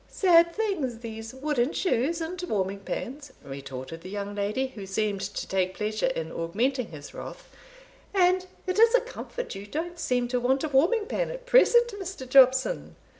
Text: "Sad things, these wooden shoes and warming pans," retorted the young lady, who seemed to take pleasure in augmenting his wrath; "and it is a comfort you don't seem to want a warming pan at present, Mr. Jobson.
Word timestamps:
"Sad 0.09 0.55
things, 0.55 0.97
these 0.97 1.31
wooden 1.31 1.73
shoes 1.73 2.21
and 2.21 2.41
warming 2.49 2.79
pans," 2.79 3.33
retorted 3.43 4.01
the 4.01 4.09
young 4.09 4.33
lady, 4.33 4.65
who 4.69 4.87
seemed 4.87 5.21
to 5.21 5.47
take 5.47 5.75
pleasure 5.75 6.07
in 6.07 6.31
augmenting 6.31 6.87
his 6.87 7.13
wrath; 7.13 7.51
"and 8.11 8.47
it 8.65 8.79
is 8.79 8.95
a 8.95 9.01
comfort 9.01 9.53
you 9.53 9.67
don't 9.67 9.99
seem 9.99 10.27
to 10.29 10.39
want 10.39 10.63
a 10.63 10.69
warming 10.69 11.05
pan 11.05 11.29
at 11.29 11.45
present, 11.45 11.89
Mr. 12.01 12.27
Jobson. 12.27 12.95